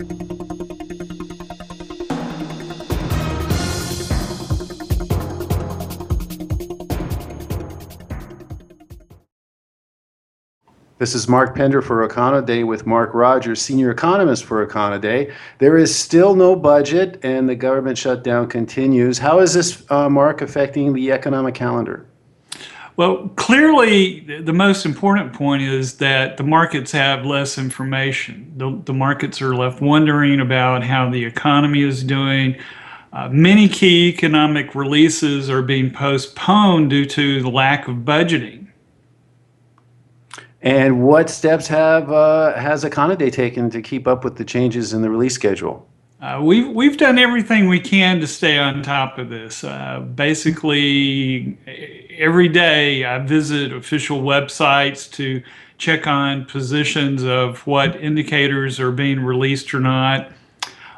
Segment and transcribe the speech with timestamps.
[0.00, 0.08] This
[11.14, 15.34] is Mark Pender for Econoday with Mark Rogers, senior economist for Econoday.
[15.58, 19.18] There is still no budget, and the government shutdown continues.
[19.18, 22.09] How is this, uh, Mark, affecting the economic calendar?
[23.00, 28.52] Well, clearly, the most important point is that the markets have less information.
[28.58, 32.58] The, the markets are left wondering about how the economy is doing.
[33.14, 38.66] Uh, many key economic releases are being postponed due to the lack of budgeting.
[40.60, 45.00] And what steps have uh, has Econoday taken to keep up with the changes in
[45.00, 45.89] the release schedule?
[46.20, 49.64] Uh, we've we've done everything we can to stay on top of this.
[49.64, 51.56] Uh, basically,
[52.10, 55.42] every day I visit official websites to
[55.78, 60.30] check on positions of what indicators are being released or not.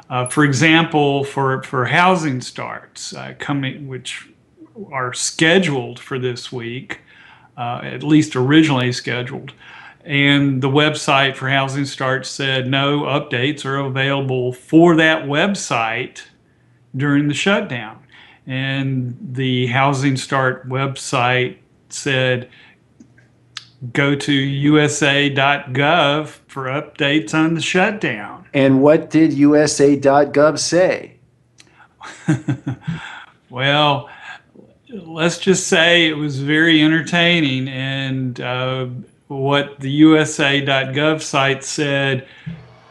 [0.09, 4.27] Uh, for example, for for housing starts uh, coming, which
[4.91, 6.99] are scheduled for this week,
[7.57, 9.53] uh, at least originally scheduled.
[10.05, 16.23] And the website for Housing Start said no updates are available for that website
[16.95, 17.99] during the shutdown.
[18.45, 21.57] And the Housing Start website
[21.89, 22.49] said
[23.91, 28.45] go to usa.gov for updates on the shutdown.
[28.53, 31.15] And what did usa.gov say?
[33.49, 34.09] well,
[34.89, 37.67] let's just say it was very entertaining.
[37.67, 38.87] And uh,
[39.27, 42.27] what the USA.gov site said,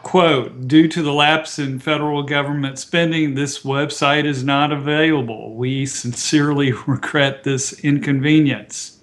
[0.01, 5.55] quote, due to the lapse in federal government spending, this website is not available.
[5.55, 8.99] We sincerely regret this inconvenience.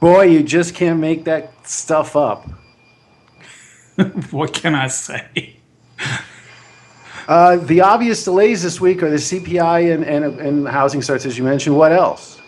[0.00, 2.46] Boy, you just can't make that stuff up.
[4.30, 5.56] what can I say?
[7.26, 11.38] Uh, the obvious delays this week are the CPI and, and, and housing starts, as
[11.38, 11.74] you mentioned.
[11.74, 12.38] What else?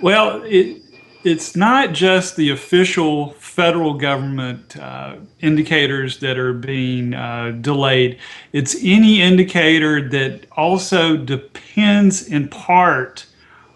[0.00, 0.82] Well, it,
[1.26, 8.16] it's not just the official federal government uh, indicators that are being uh, delayed.
[8.52, 13.26] It's any indicator that also depends in part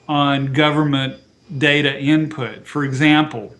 [0.08, 1.20] on government
[1.58, 2.68] data input.
[2.68, 3.52] For example,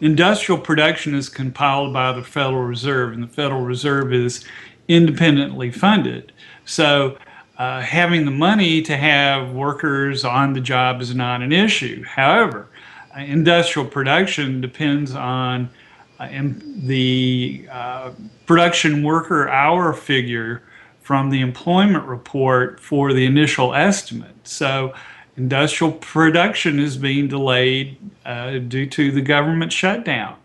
[0.00, 4.44] industrial production is compiled by the Federal Reserve, and the Federal Reserve is
[4.88, 6.32] independently funded.
[6.64, 7.18] So
[7.56, 12.02] uh, having the money to have workers on the job is not an issue.
[12.04, 12.68] However,
[13.16, 15.70] uh, industrial production depends on
[16.18, 16.28] uh,
[16.76, 18.10] the uh,
[18.46, 20.62] production worker hour figure
[21.00, 24.34] from the employment report for the initial estimate.
[24.44, 24.94] So
[25.36, 30.36] industrial production is being delayed uh, due to the government shutdown.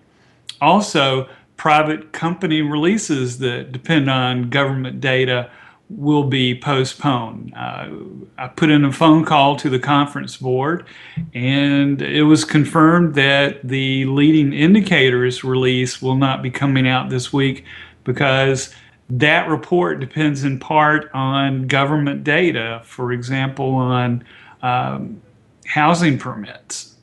[0.61, 5.49] Also, private company releases that depend on government data
[5.89, 7.53] will be postponed.
[7.55, 7.89] Uh,
[8.37, 10.85] I put in a phone call to the conference board,
[11.33, 17.33] and it was confirmed that the leading indicators release will not be coming out this
[17.33, 17.65] week
[18.03, 18.73] because
[19.09, 24.23] that report depends in part on government data, for example, on
[24.61, 25.21] um,
[25.65, 26.95] housing permits.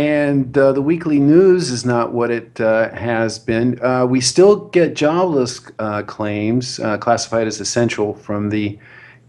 [0.00, 3.78] And uh, the weekly news is not what it uh, has been.
[3.84, 8.78] Uh, we still get jobless uh, claims uh, classified as essential from the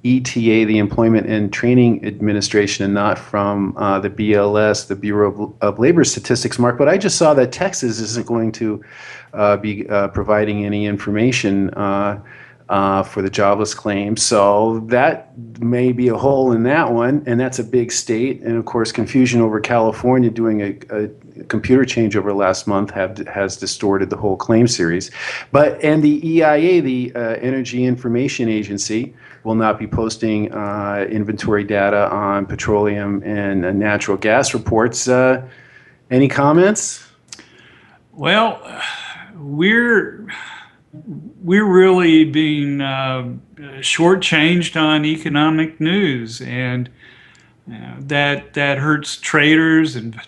[0.05, 5.53] ETA, the Employment and Training Administration, and not from uh, the BLS, the Bureau of,
[5.61, 6.77] of, Labor Statistics, Mark.
[6.77, 8.81] But I just saw that Texas isn't going to
[9.61, 9.83] be
[10.13, 11.69] providing any information
[12.71, 14.15] uh, for the jobless claim.
[14.15, 18.41] So that may be a hole in that one, and that's a big state.
[18.41, 23.57] And of course, confusion over California doing a, a computer changeover last month have, has
[23.57, 25.11] distorted the whole claim series.
[25.51, 31.65] But and the EIA, the uh, Energy Information Agency, will not be posting uh, inventory
[31.65, 35.09] data on petroleum and uh, natural gas reports.
[35.09, 35.45] Uh,
[36.09, 37.05] any comments?
[38.13, 38.61] Well,
[39.35, 40.25] we're
[40.93, 43.33] we're really being uh,
[43.79, 46.89] shortchanged on economic news, and
[47.67, 50.19] that that hurts traders and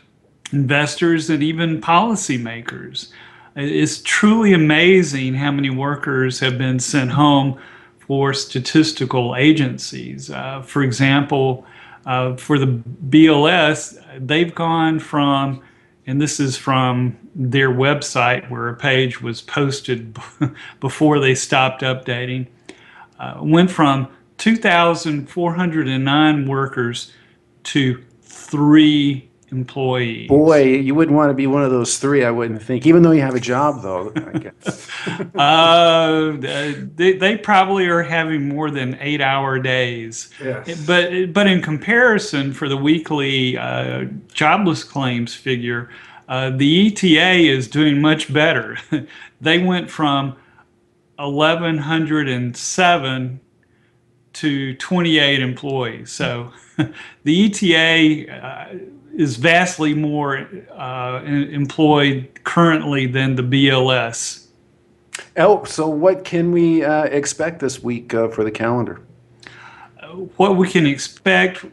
[0.51, 3.09] investors and even policymakers.
[3.55, 7.59] It's truly amazing how many workers have been sent home
[7.99, 10.29] for statistical agencies.
[10.29, 11.65] Uh, for example,
[12.05, 15.61] uh, for the BLS, they've gone from
[16.05, 20.17] and this is from their website where a page was posted
[20.79, 22.47] before they stopped updating,
[23.19, 24.07] uh, went from
[24.37, 27.11] 2,409 workers
[27.63, 30.27] to three employees.
[30.27, 33.11] Boy, you wouldn't want to be one of those three, I wouldn't think, even though
[33.11, 34.89] you have a job, though, I guess.
[35.35, 40.31] uh, they, they probably are having more than eight hour days.
[40.43, 40.85] Yes.
[40.85, 45.89] But, but in comparison, for the weekly uh, jobless claims figure,
[46.27, 48.77] uh, the ETA is doing much better.
[49.41, 50.37] they went from
[51.17, 53.39] 1,107
[54.33, 56.11] to 28 employees.
[56.11, 56.51] So
[57.23, 58.75] the ETA uh,
[59.15, 64.47] is vastly more uh, employed currently than the BLS.
[65.37, 69.01] Oh, so what can we uh, expect this week uh, for the calendar?
[70.37, 71.65] What we can expect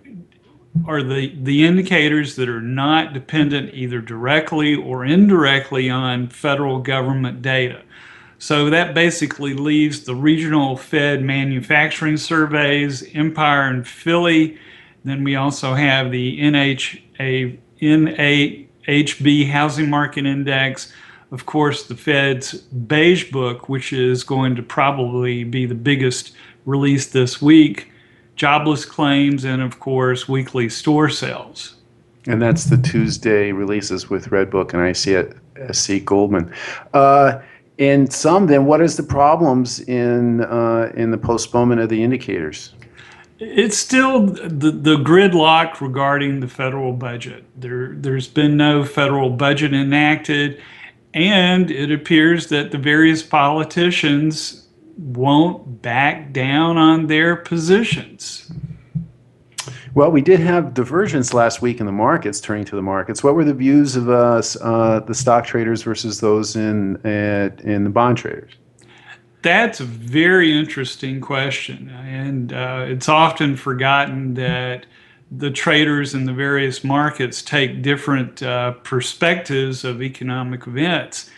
[0.86, 7.42] are the, the indicators that are not dependent either directly or indirectly on federal government
[7.42, 7.82] data.
[8.38, 14.58] So that basically leaves the regional Fed manufacturing surveys, Empire and Philly.
[15.04, 20.92] Then we also have the NHA, NAHB Housing Market Index.
[21.30, 26.32] Of course, the Fed's Beige Book, which is going to probably be the biggest
[26.64, 27.90] release this week,
[28.40, 31.74] jobless claims, and of course, weekly store sales.
[32.26, 36.50] And that's the Tuesday releases with Redbook and ICSC Goldman.
[36.94, 37.40] Uh,
[37.76, 42.72] in some, then, what is the problems in uh, in the postponement of the indicators?
[43.38, 47.44] It's still the, the gridlock regarding the federal budget.
[47.60, 50.62] There, there's been no federal budget enacted,
[51.12, 54.59] and it appears that the various politicians
[55.00, 58.52] won't back down on their positions.
[59.94, 63.24] Well, we did have divergence last week in the markets, turning to the markets.
[63.24, 67.82] What were the views of us, uh, the stock traders versus those in, uh, in
[67.84, 68.52] the bond traders?
[69.42, 71.88] That's a very interesting question.
[71.88, 74.86] And uh, it's often forgotten that
[75.30, 81.30] the traders in the various markets take different uh, perspectives of economic events.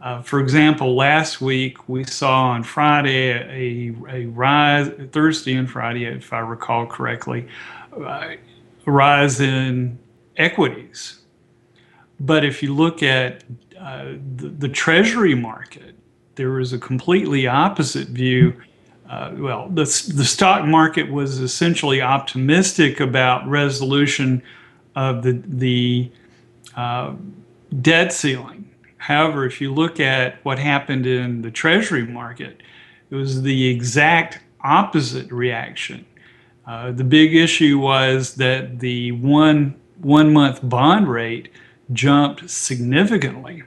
[0.00, 6.06] Uh, for example, last week we saw on Friday a, a rise, Thursday and Friday,
[6.06, 7.46] if I recall correctly,
[7.94, 8.34] uh,
[8.86, 9.98] a rise in
[10.38, 11.20] equities.
[12.18, 13.44] But if you look at
[13.78, 15.94] uh, the, the Treasury market,
[16.34, 18.54] there was a completely opposite view.
[19.08, 19.82] Uh, well, the,
[20.14, 24.42] the stock market was essentially optimistic about resolution
[24.96, 26.10] of the, the
[26.74, 27.12] uh,
[27.82, 28.69] debt ceiling.
[29.00, 32.62] However, if you look at what happened in the Treasury market,
[33.10, 36.06] it was the exact opposite reaction.
[36.66, 41.50] Uh, the big issue was that the one one month bond rate
[41.92, 43.62] jumped significantly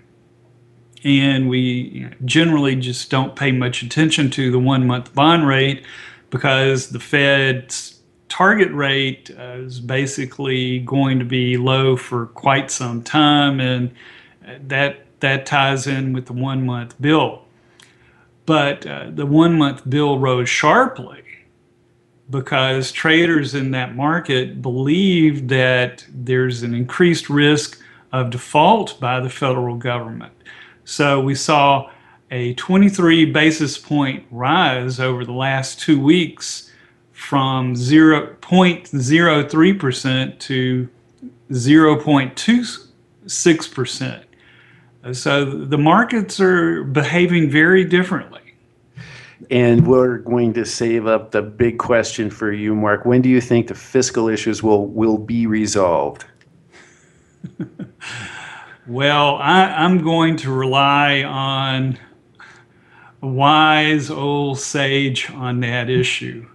[1.04, 5.86] and we generally just don't pay much attention to the one month bond rate
[6.30, 13.04] because the Fed's target rate uh, is basically going to be low for quite some
[13.04, 13.92] time, and
[14.68, 17.46] that that ties in with the one month bill.
[18.46, 21.24] But uh, the one month bill rose sharply
[22.30, 27.80] because traders in that market believe that there's an increased risk
[28.12, 30.34] of default by the federal government.
[30.84, 31.90] So we saw
[32.30, 36.70] a 23 basis point rise over the last two weeks
[37.14, 40.90] from 0.03% to
[41.52, 44.24] 0.26%.
[45.12, 48.40] So the markets are behaving very differently.
[49.52, 53.06] And we're going to save up the big question for you, Mark.
[53.06, 56.26] When do you think the fiscal issues will, will be resolved?
[58.86, 61.98] Well, I, am going to rely on
[63.22, 66.46] a wise old sage on that issue.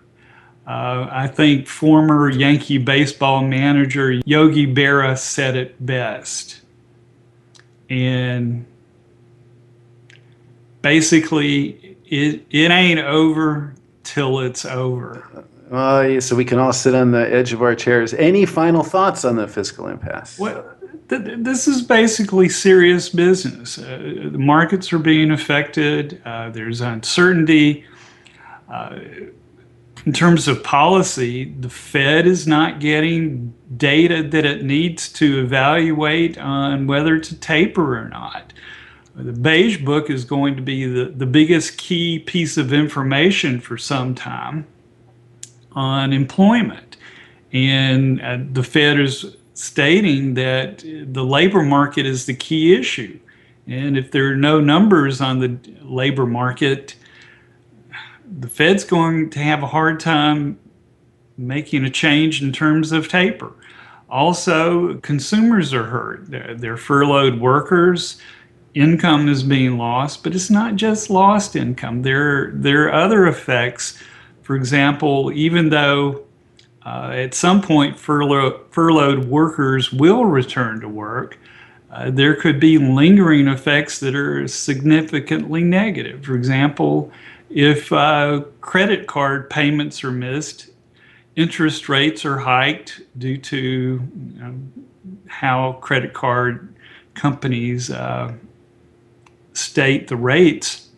[0.67, 6.61] Uh, I think former Yankee baseball manager Yogi Berra said it best.
[7.91, 8.67] And
[10.83, 15.45] basically, it, it ain't over till it's over.
[15.71, 18.15] Uh, so we can all sit on the edge of our chairs.
[18.15, 20.39] Any final thoughts on the fiscal impasse?
[20.39, 20.65] Well,
[21.09, 23.79] this is basically serious business.
[23.79, 26.21] Uh, the markets are being affected.
[26.25, 27.87] Uh, there's uncertainty.
[30.09, 36.39] In terms of policy, the Fed is not getting data that it needs to evaluate
[36.39, 38.55] on whether to taper or not.
[39.15, 43.77] The Beige Book is going to be the, the biggest key piece of information for
[43.77, 44.67] some time
[45.73, 46.97] on employment.
[47.53, 53.21] And uh, the Fed is stating that the labor market is the key issue.
[53.67, 56.95] And if there are no numbers on the labor market,
[58.31, 60.59] the Fed's going to have a hard time
[61.37, 63.53] making a change in terms of taper.
[64.11, 66.31] Also, consumers are hurt.
[66.31, 68.21] They're, they're furloughed workers.
[68.75, 72.03] Income is being lost, but it's not just lost income.
[72.03, 73.99] There, there are other effects.
[74.43, 76.25] For example, even though
[76.85, 81.39] uh, at some point furlough, furloughed workers will return to work,
[81.91, 86.25] uh, there could be lingering effects that are significantly negative.
[86.25, 87.11] For example,
[87.51, 90.71] if uh, credit card payments are missed,
[91.37, 94.55] interest rates are hiked due to you know,
[95.27, 96.75] how credit card
[97.15, 98.33] companies uh,
[99.53, 100.89] state the rates.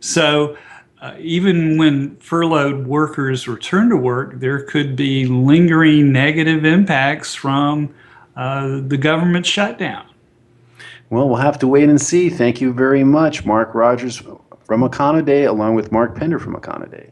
[0.00, 0.56] So,
[1.00, 7.92] uh, even when furloughed workers return to work, there could be lingering negative impacts from
[8.36, 10.06] uh, the government shutdown.
[11.10, 12.30] Well, we'll have to wait and see.
[12.30, 14.22] Thank you very much, Mark Rogers
[14.64, 17.11] from Econoday, along with Mark Pender from Econoday.